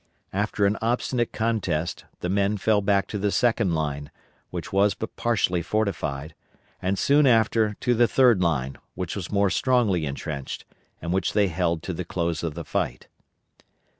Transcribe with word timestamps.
After 0.33 0.65
an 0.65 0.79
obstinate 0.81 1.31
contest 1.31 2.05
the 2.21 2.27
men 2.27 2.57
fell 2.57 2.81
back 2.81 3.05
to 3.09 3.19
the 3.19 3.29
second 3.29 3.75
line, 3.75 4.09
which 4.49 4.73
was 4.73 4.95
but 4.95 5.15
partially 5.15 5.61
fortified, 5.61 6.33
and 6.81 6.97
soon 6.97 7.27
after 7.27 7.75
to 7.81 7.93
the 7.93 8.07
third 8.07 8.41
line, 8.41 8.79
which 8.95 9.15
was 9.15 9.31
more 9.31 9.51
strongly 9.51 10.07
intrenched, 10.07 10.65
and 11.03 11.13
which 11.13 11.33
they 11.33 11.49
held 11.49 11.83
to 11.83 11.93
the 11.93 12.03
close 12.03 12.41
of 12.41 12.55
the 12.55 12.65
fight. 12.65 13.09